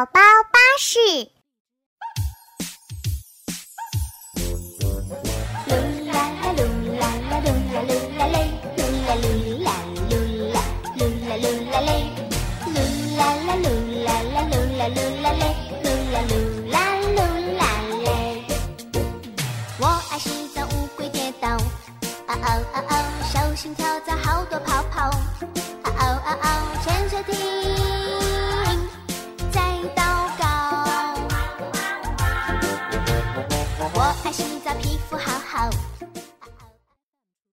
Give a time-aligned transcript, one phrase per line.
[0.00, 0.20] 宝宝
[0.50, 1.39] 巴士。
[34.32, 35.70] 洗澡，皮肤好好。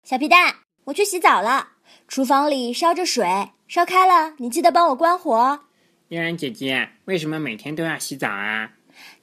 [0.04, 0.56] 小皮蛋，
[0.86, 1.70] 我去洗澡了。
[2.08, 5.62] 厨房里烧着水，烧开了，你记得帮我关火。
[6.10, 8.72] 嫣然姐姐，为什么每天都要洗澡啊？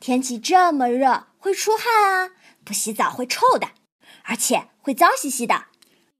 [0.00, 2.30] 天气这么热，会出汗啊，
[2.64, 3.68] 不洗澡会臭的，
[4.24, 5.66] 而且会脏兮兮的。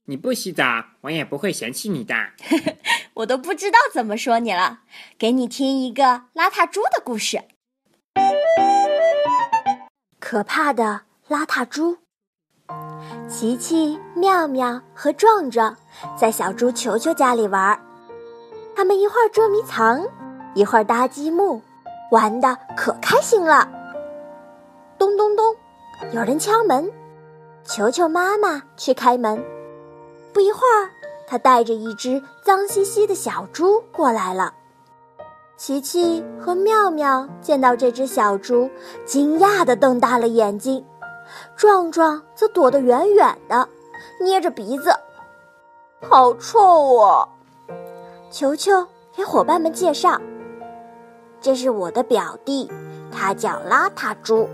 [0.06, 2.14] 你不洗澡，我也不会嫌弃你的。
[3.14, 4.80] 我都不知道怎么说你了。
[5.18, 7.44] 给你听一个邋遢猪的故事。
[10.18, 11.96] 可怕的邋遢猪。
[13.30, 15.74] 琪琪、妙妙和壮壮
[16.18, 17.80] 在小猪球球家里玩，
[18.76, 20.06] 他们一会儿捉迷藏，
[20.54, 21.62] 一会儿搭积木，
[22.10, 23.66] 玩的可开心了。
[24.98, 25.56] 咚咚咚，
[26.12, 26.92] 有人敲门，
[27.64, 29.42] 球球妈妈去开门。
[30.34, 30.90] 不一会儿，
[31.26, 34.52] 她带着一只脏兮兮的小猪过来了。
[35.56, 38.68] 琪琪和妙妙见到这只小猪，
[39.06, 40.84] 惊讶地瞪大了眼睛。
[41.56, 43.68] 壮壮则躲得远远的，
[44.20, 44.92] 捏着鼻子，
[46.08, 47.28] 好臭啊！
[48.30, 50.20] 球球给伙伴们介绍
[51.40, 52.70] ：“这是我的表弟，
[53.12, 54.48] 他叫邋遢猪。”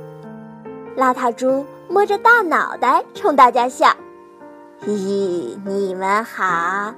[0.96, 3.88] 邋遢猪摸着大脑袋冲大家笑
[4.80, 6.94] ：“嘿嘿，你们好！”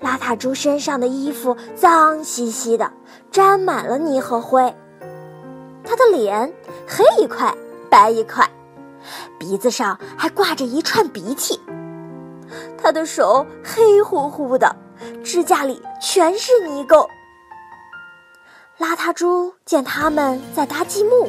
[0.00, 2.92] 邋遢猪身上的衣服脏兮兮的，
[3.30, 4.74] 沾满了泥和灰，
[5.82, 6.52] 他的脸
[6.86, 7.54] 黑一块。
[7.88, 8.44] 白一块，
[9.38, 11.60] 鼻子上还挂着一串鼻涕。
[12.80, 14.74] 他的手黑乎乎的，
[15.24, 17.06] 指甲里全是泥垢。
[18.78, 21.28] 邋遢猪见他们在搭积木，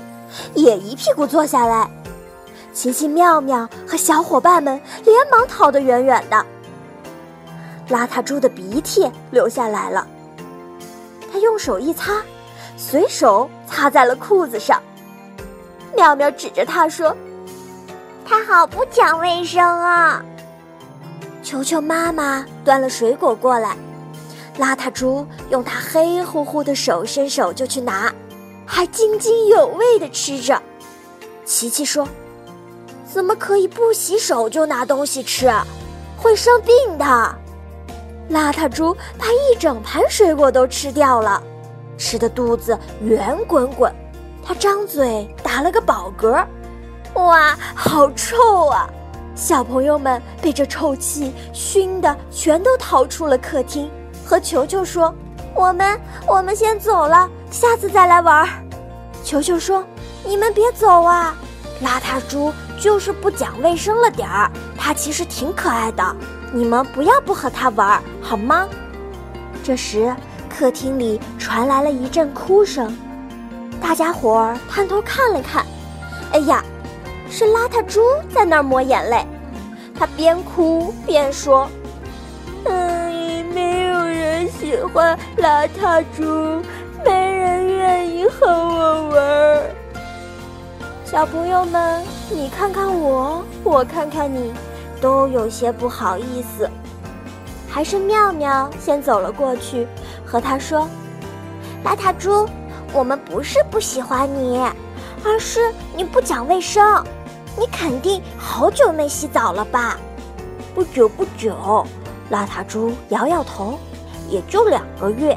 [0.54, 1.90] 也一屁股坐下来。
[2.74, 6.46] 奇奇妙妙和小伙伴们连忙逃得远远的。
[7.90, 10.06] 邋遢猪的鼻涕流下来了，
[11.32, 12.22] 他用手一擦，
[12.76, 14.80] 随手擦在了裤子上。
[15.96, 17.16] 妙妙指着他说
[18.28, 20.22] ：“他好不讲卫生啊！”
[21.42, 23.78] 球球妈妈端了水果过来，
[24.60, 28.14] 邋遢猪用他黑乎乎的手伸手就去拿，
[28.66, 30.62] 还津津有味地吃着。
[31.46, 32.06] 琪琪说
[33.10, 35.50] ：“怎么可以不洗手就拿东西吃？
[36.18, 37.06] 会生病的！”
[38.30, 41.42] 邋遢猪把一整盘水果都吃掉了，
[41.98, 43.90] 吃的肚子圆滚滚。
[44.44, 46.46] 他张嘴打了个饱嗝，
[47.16, 48.88] 哇，好臭啊！
[49.36, 53.90] 小朋友们被这臭气熏得全都逃出了客厅，
[54.26, 55.14] 和球球说
[55.54, 58.48] ：“我们我们先走了，下次再来玩。”
[59.24, 59.84] 球球说
[60.26, 61.36] ：“你们别走啊！
[61.84, 66.16] 邋遢猪就是不讲卫生了点儿，他其实挺可爱的，
[66.52, 68.68] 你们不要不和他玩好吗？”
[69.64, 70.16] 这时，
[70.50, 72.98] 客厅里传来了一阵哭声。
[73.80, 75.64] 大家伙儿探头看了看，
[76.32, 76.64] 哎呀，
[77.30, 78.02] 是邋遢猪
[78.34, 79.26] 在那儿抹眼泪。
[79.98, 81.68] 他边哭边说
[82.66, 86.62] ：“嗯，没有人喜欢邋遢猪，
[87.06, 89.64] 没人愿意和我玩。”
[91.04, 94.54] 小朋友们，你看看我，我看看你，
[95.02, 96.70] 都有些不好意思。
[97.70, 99.88] 还是妙妙先走了过去，
[100.26, 100.88] 和他说
[101.84, 102.48] ：“邋遢猪。”
[102.94, 104.62] 我们不是不喜欢你，
[105.24, 105.60] 而是
[105.94, 107.04] 你不讲卫生。
[107.58, 109.98] 你肯定好久没洗澡了吧？
[110.76, 111.86] 不久不久，
[112.32, 113.80] 邋遢猪摇摇头，
[114.30, 115.36] 也就两个月。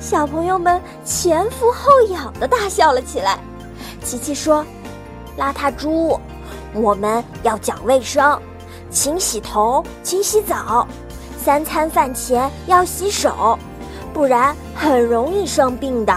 [0.00, 3.38] 小朋友们前俯后仰的大笑了起来。
[4.02, 4.64] 琪琪说
[5.36, 6.18] ：“邋遢猪，
[6.72, 8.40] 我们要讲卫生，
[8.88, 10.88] 勤洗头，勤洗澡，
[11.36, 13.58] 三餐饭前要洗手，
[14.14, 16.12] 不然很容易生病的。”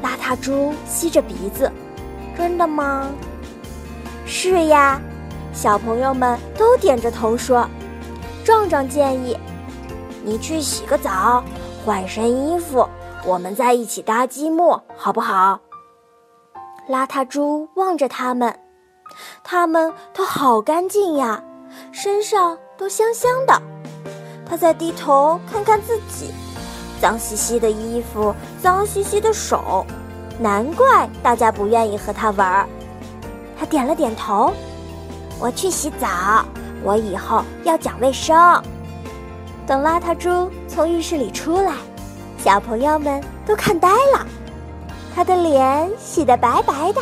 [0.00, 1.68] 邋遢猪吸着鼻子，
[2.38, 3.10] 真的吗？
[4.26, 5.00] 是呀，
[5.52, 7.68] 小朋友们都点着头说。
[8.44, 9.36] 壮壮建议
[10.22, 11.42] ：“你去洗个澡，
[11.84, 12.86] 换身衣服，
[13.24, 15.60] 我们在一起搭积木，好不好？”
[16.90, 18.58] 邋遢猪望着他们，
[19.42, 21.42] 他们都好干净呀，
[21.90, 23.62] 身上都香香的。
[24.46, 26.30] 他再低头看看自己，
[27.00, 29.86] 脏兮兮的衣服，脏兮兮的手，
[30.38, 32.68] 难怪大家不愿意和他玩儿。
[33.58, 34.52] 他点了点头，
[35.38, 36.44] 我去洗澡，
[36.82, 38.36] 我以后要讲卫生。
[39.66, 41.72] 等邋遢猪从浴室里出来，
[42.36, 44.26] 小朋友们都看呆了。
[45.14, 47.00] 他的脸洗得白白的，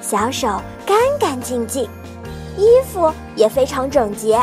[0.00, 0.48] 小手
[0.86, 1.82] 干干净净，
[2.56, 4.40] 衣服也非常整洁。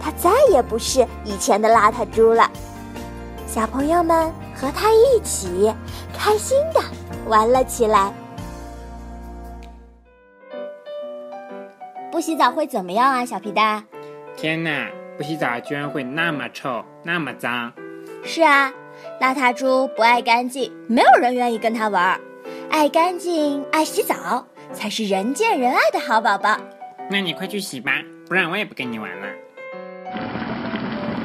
[0.00, 2.48] 他再也不是以前的邋遢猪了。
[3.46, 5.74] 小朋友们和他一起
[6.16, 6.80] 开心的
[7.26, 8.12] 玩了起来。
[12.18, 13.84] 不洗澡会怎么样啊，小皮蛋？
[14.36, 14.90] 天哪！
[15.16, 17.72] 不洗澡居然会那么臭，那么脏。
[18.24, 18.72] 是啊，
[19.20, 22.20] 邋遢猪不爱干净，没有人愿意跟他玩。
[22.70, 26.58] 爱干净、爱洗澡，才是人见人爱的好宝宝。
[27.08, 27.92] 那你快去洗吧，
[28.26, 29.28] 不然我也不跟你玩了。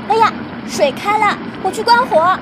[0.10, 0.32] 哎呀，
[0.68, 2.38] 水开了，我去关火。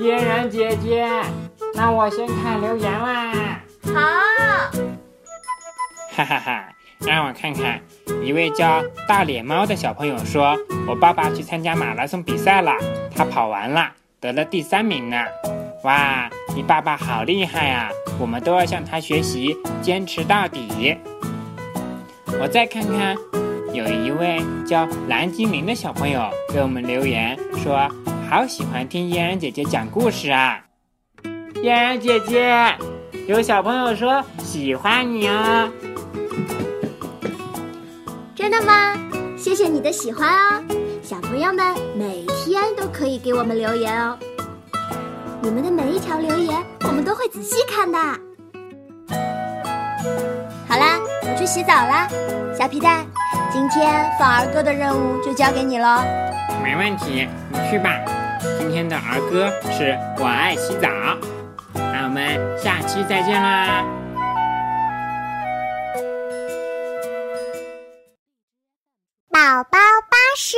[0.00, 1.06] 嫣然姐姐，
[1.74, 3.60] 那我先看留言啦。
[3.94, 4.33] 好。
[6.14, 6.68] 哈哈哈。
[7.00, 7.80] 让我看看，
[8.24, 10.56] 一位叫大脸猫的小朋友说
[10.88, 12.72] ：“我爸爸去参加马拉松比赛了，
[13.14, 13.90] 他跑完了，
[14.20, 15.16] 得了第三名呢。
[15.82, 17.90] 哇，你爸爸好厉害啊！
[18.18, 20.96] 我们都要向他学习，坚持到底。”
[22.40, 23.14] 我再看看，
[23.74, 27.86] 有一位叫蓝精灵的小朋友给我们留言说
[28.30, 30.64] ：“好喜欢听嫣然姐姐讲故事啊！”
[31.60, 32.74] 嫣然姐姐，
[33.26, 35.70] 有小朋友说喜欢你哦。
[38.54, 38.94] 真的吗？
[39.36, 40.62] 谢谢你的喜欢哦，
[41.02, 44.16] 小朋友们每天都可以给我们留言哦。
[45.42, 47.98] 你们的每一条留言，我们都会仔细看的。
[50.68, 52.06] 好啦，我去洗澡啦，
[52.56, 53.04] 小皮蛋，
[53.52, 56.04] 今天放儿歌的任务就交给你喽。
[56.62, 57.90] 没问题，你去吧。
[58.60, 60.88] 今天的儿歌是我爱洗澡，
[61.74, 63.84] 那我们下期再见啦。
[69.54, 69.78] 宝宝
[70.10, 70.56] 巴士。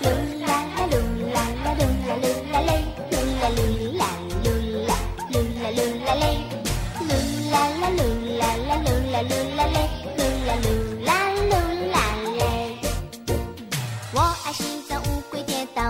[0.00, 0.06] 噜
[0.46, 0.94] 啦啦噜
[1.34, 2.70] 啦啦噜啦噜啦嘞，
[3.10, 3.58] 噜啦噜
[3.98, 4.06] 啦
[4.44, 4.46] 噜
[4.86, 4.94] 啦
[5.32, 6.22] 噜啦噜啦嘞，
[7.08, 7.10] 噜
[7.50, 7.98] 啦啦噜
[8.38, 9.76] 啦啦噜啦噜啦嘞，
[10.16, 10.64] 噜啦噜
[11.04, 11.10] 啦
[11.50, 11.52] 噜
[11.90, 11.98] 啦
[12.38, 12.40] 嘞。
[14.12, 15.82] 我爱洗澡，乌龟跌倒，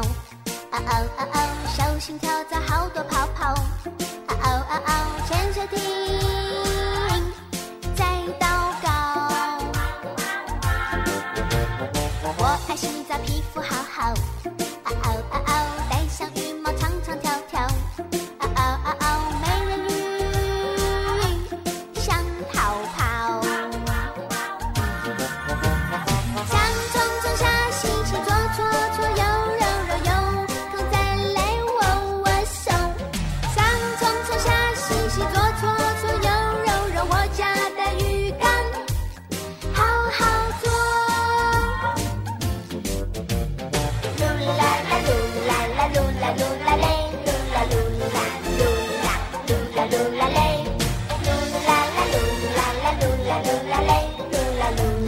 [0.71, 1.37] 嗷嗷嗷嗷，
[1.77, 3.55] 小心跳蚤好多泡泡，
[54.77, 55.00] 噜